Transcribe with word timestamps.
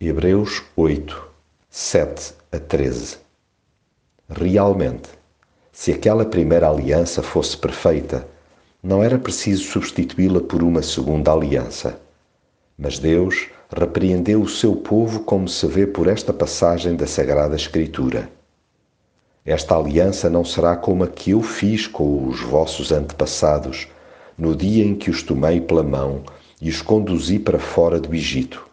Hebreus 0.00 0.62
8, 0.76 1.28
7 1.68 2.34
a 2.52 2.60
13 2.60 3.16
Realmente, 4.28 5.08
se 5.72 5.90
aquela 5.90 6.24
primeira 6.24 6.70
aliança 6.70 7.20
fosse 7.20 7.56
perfeita, 7.56 8.24
não 8.80 9.02
era 9.02 9.18
preciso 9.18 9.64
substituí-la 9.64 10.40
por 10.40 10.62
uma 10.62 10.82
segunda 10.82 11.32
aliança. 11.32 12.00
Mas 12.78 13.00
Deus 13.00 13.48
repreendeu 13.76 14.40
o 14.40 14.48
seu 14.48 14.76
povo 14.76 15.24
como 15.24 15.48
se 15.48 15.66
vê 15.66 15.84
por 15.84 16.06
esta 16.06 16.32
passagem 16.32 16.94
da 16.94 17.08
Sagrada 17.08 17.56
Escritura. 17.56 18.30
Esta 19.44 19.76
aliança 19.76 20.30
não 20.30 20.44
será 20.44 20.76
como 20.76 21.02
a 21.02 21.08
que 21.08 21.32
eu 21.32 21.42
fiz 21.42 21.88
com 21.88 22.28
os 22.28 22.40
vossos 22.40 22.92
antepassados, 22.92 23.88
no 24.38 24.54
dia 24.54 24.84
em 24.84 24.94
que 24.94 25.10
os 25.10 25.24
tomei 25.24 25.60
pela 25.60 25.82
mão 25.82 26.22
e 26.62 26.70
os 26.70 26.80
conduzi 26.80 27.40
para 27.40 27.58
fora 27.58 27.98
do 27.98 28.14
Egito. 28.14 28.67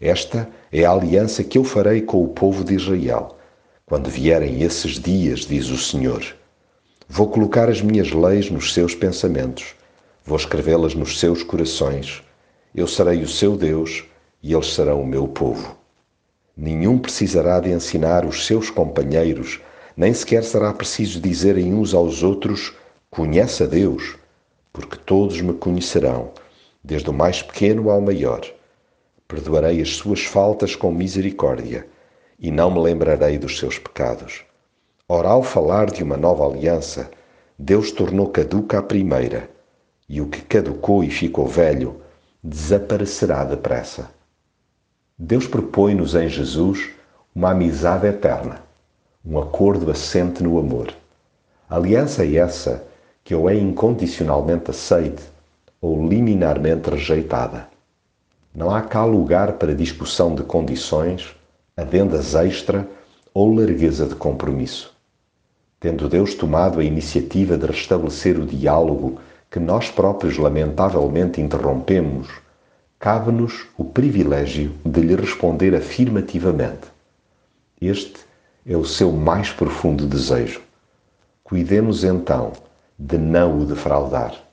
Esta 0.00 0.46
é 0.70 0.84
a 0.84 0.90
aliança 0.90 1.42
que 1.42 1.56
eu 1.56 1.64
farei 1.64 2.02
com 2.02 2.22
o 2.22 2.28
povo 2.28 2.62
de 2.62 2.74
Israel, 2.74 3.38
quando 3.86 4.10
vierem 4.10 4.62
esses 4.62 5.00
dias, 5.00 5.40
diz 5.40 5.70
o 5.70 5.78
Senhor. 5.78 6.22
Vou 7.08 7.28
colocar 7.28 7.70
as 7.70 7.80
minhas 7.80 8.12
leis 8.12 8.50
nos 8.50 8.74
seus 8.74 8.94
pensamentos, 8.94 9.74
vou 10.22 10.36
escrevê-las 10.36 10.94
nos 10.94 11.18
seus 11.18 11.42
corações. 11.42 12.22
Eu 12.74 12.86
serei 12.86 13.22
o 13.22 13.28
seu 13.28 13.56
Deus 13.56 14.04
e 14.42 14.52
eles 14.52 14.74
serão 14.74 15.00
o 15.00 15.06
meu 15.06 15.26
povo. 15.26 15.74
Nenhum 16.54 16.98
precisará 16.98 17.58
de 17.58 17.70
ensinar 17.70 18.26
os 18.26 18.44
seus 18.44 18.68
companheiros, 18.68 19.60
nem 19.96 20.12
sequer 20.12 20.44
será 20.44 20.74
preciso 20.74 21.20
dizerem 21.20 21.72
uns 21.72 21.94
aos 21.94 22.22
outros: 22.22 22.74
Conhece 23.08 23.62
a 23.62 23.66
Deus, 23.66 24.16
porque 24.74 24.96
todos 24.96 25.40
me 25.40 25.54
conhecerão, 25.54 26.32
desde 26.84 27.08
o 27.08 27.14
mais 27.14 27.40
pequeno 27.40 27.88
ao 27.88 28.00
maior 28.02 28.55
perdoarei 29.28 29.80
as 29.80 29.96
suas 29.96 30.24
faltas 30.24 30.76
com 30.76 30.92
misericórdia 30.92 31.86
e 32.38 32.50
não 32.50 32.70
me 32.70 32.80
lembrarei 32.80 33.38
dos 33.38 33.58
seus 33.58 33.78
pecados. 33.78 34.44
Ora, 35.08 35.28
ao 35.28 35.42
falar 35.42 35.90
de 35.90 36.02
uma 36.02 36.16
nova 36.16 36.44
aliança, 36.46 37.10
Deus 37.58 37.90
tornou 37.90 38.28
caduca 38.28 38.78
a 38.78 38.82
primeira, 38.82 39.48
e 40.08 40.20
o 40.20 40.26
que 40.26 40.42
caducou 40.42 41.02
e 41.02 41.10
ficou 41.10 41.46
velho 41.46 42.00
desaparecerá 42.42 43.44
depressa. 43.44 44.10
Deus 45.18 45.46
propõe-nos 45.46 46.14
em 46.14 46.28
Jesus 46.28 46.90
uma 47.34 47.50
amizade 47.50 48.06
eterna, 48.06 48.62
um 49.24 49.38
acordo 49.38 49.90
assente 49.90 50.42
no 50.42 50.58
amor. 50.58 50.94
Aliança 51.68 52.24
é 52.24 52.36
essa 52.36 52.86
que 53.24 53.34
ou 53.34 53.50
é 53.50 53.54
incondicionalmente 53.54 54.70
aceite 54.70 55.22
ou 55.80 56.06
liminarmente 56.06 56.90
rejeitada. 56.90 57.68
Não 58.56 58.74
há 58.74 58.80
cá 58.80 59.04
lugar 59.04 59.52
para 59.58 59.74
discussão 59.74 60.34
de 60.34 60.42
condições, 60.42 61.36
adendas 61.76 62.34
extra 62.34 62.88
ou 63.34 63.54
largueza 63.54 64.06
de 64.06 64.14
compromisso. 64.14 64.96
Tendo 65.78 66.08
Deus 66.08 66.34
tomado 66.34 66.80
a 66.80 66.84
iniciativa 66.84 67.58
de 67.58 67.66
restabelecer 67.66 68.40
o 68.40 68.46
diálogo 68.46 69.20
que 69.50 69.60
nós 69.60 69.90
próprios 69.90 70.38
lamentavelmente 70.38 71.38
interrompemos, 71.38 72.28
cabe-nos 72.98 73.66
o 73.76 73.84
privilégio 73.84 74.72
de 74.82 75.02
lhe 75.02 75.14
responder 75.14 75.74
afirmativamente. 75.74 76.88
Este 77.78 78.20
é 78.64 78.74
o 78.74 78.86
seu 78.86 79.12
mais 79.12 79.50
profundo 79.50 80.06
desejo. 80.06 80.62
Cuidemos 81.44 82.04
então 82.04 82.52
de 82.98 83.18
não 83.18 83.60
o 83.60 83.66
defraudar. 83.66 84.45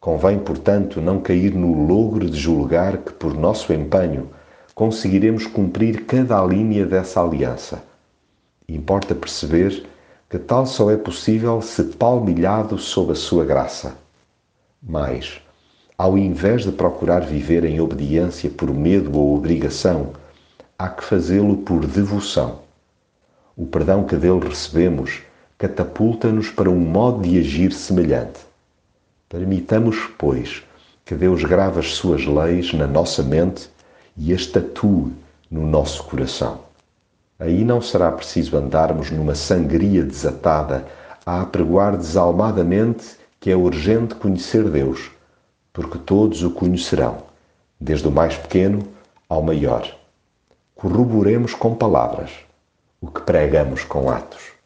Convém, 0.00 0.38
portanto, 0.38 1.00
não 1.00 1.20
cair 1.20 1.52
no 1.54 1.86
logro 1.86 2.30
de 2.30 2.38
julgar 2.38 2.98
que, 2.98 3.12
por 3.12 3.34
nosso 3.34 3.72
empenho, 3.72 4.30
conseguiremos 4.74 5.46
cumprir 5.46 6.06
cada 6.06 6.40
linha 6.44 6.86
dessa 6.86 7.20
aliança. 7.20 7.82
Importa 8.68 9.12
perceber 9.14 9.84
que 10.30 10.38
tal 10.38 10.66
só 10.66 10.90
é 10.90 10.96
possível 10.96 11.60
se 11.60 11.82
palmilhado 11.82 12.78
sob 12.78 13.12
a 13.12 13.16
sua 13.16 13.44
graça. 13.44 13.96
Mas, 14.80 15.40
ao 15.96 16.16
invés 16.16 16.62
de 16.62 16.70
procurar 16.70 17.20
viver 17.20 17.64
em 17.64 17.80
obediência 17.80 18.48
por 18.48 18.72
medo 18.72 19.18
ou 19.18 19.34
obrigação, 19.34 20.12
há 20.78 20.88
que 20.88 21.02
fazê-lo 21.02 21.56
por 21.56 21.84
devoção. 21.84 22.60
O 23.56 23.66
perdão 23.66 24.04
que 24.04 24.14
dele 24.14 24.48
recebemos 24.48 25.22
catapulta-nos 25.58 26.50
para 26.50 26.70
um 26.70 26.78
modo 26.78 27.22
de 27.22 27.36
agir 27.40 27.72
semelhante. 27.72 28.47
Permitamos, 29.28 30.08
pois, 30.16 30.62
que 31.04 31.14
Deus 31.14 31.44
grave 31.44 31.80
as 31.80 31.94
suas 31.94 32.24
leis 32.24 32.72
na 32.72 32.86
nossa 32.86 33.22
mente 33.22 33.68
e 34.16 34.32
as 34.32 34.46
tatue 34.46 35.12
no 35.50 35.66
nosso 35.66 36.02
coração. 36.04 36.60
Aí 37.38 37.64
não 37.64 37.80
será 37.80 38.10
preciso 38.10 38.56
andarmos 38.56 39.10
numa 39.10 39.34
sangria 39.34 40.02
desatada 40.02 40.86
a 41.24 41.42
apregoar 41.42 41.96
desalmadamente 41.96 43.16
que 43.38 43.50
é 43.50 43.56
urgente 43.56 44.14
conhecer 44.14 44.64
Deus, 44.64 45.10
porque 45.72 45.98
todos 45.98 46.42
o 46.42 46.50
conhecerão, 46.50 47.22
desde 47.80 48.08
o 48.08 48.10
mais 48.10 48.36
pequeno 48.36 48.86
ao 49.28 49.42
maior. 49.42 49.94
Corroboremos 50.74 51.54
com 51.54 51.74
palavras 51.74 52.30
o 53.00 53.08
que 53.08 53.20
pregamos 53.20 53.84
com 53.84 54.10
atos. 54.10 54.57